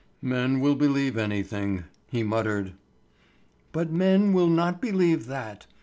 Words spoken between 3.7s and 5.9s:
"But men will not believe that.